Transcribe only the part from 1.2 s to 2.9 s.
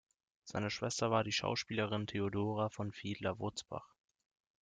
die Schauspielerin Theodora